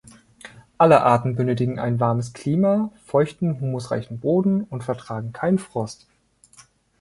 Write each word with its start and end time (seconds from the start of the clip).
Alle 0.79 1.03
Arten 1.03 1.35
benötigen 1.35 1.77
ein 1.77 1.99
warmes 1.99 2.33
Klima, 2.33 2.89
feuchten, 3.05 3.59
humusreichen 3.61 4.19
Boden 4.19 4.63
und 4.63 4.83
vertragen 4.83 5.31
keinen 5.31 5.59
Frost. 5.59 6.07